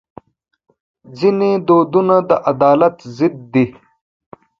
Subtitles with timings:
[1.19, 3.65] ځینې دودونه د عدالت ضد دي.